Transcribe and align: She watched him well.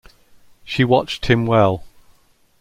She 0.63 0.83
watched 0.83 1.27
him 1.27 1.45
well. 1.45 1.83